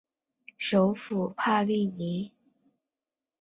[0.57, 2.31] 首府帕利尼。